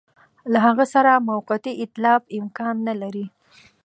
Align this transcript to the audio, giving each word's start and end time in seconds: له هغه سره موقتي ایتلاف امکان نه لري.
له 0.51 0.59
هغه 0.67 0.85
سره 0.93 1.23
موقتي 1.29 1.71
ایتلاف 1.81 2.21
امکان 2.37 2.75
نه 2.87 2.93
لري. 3.01 3.25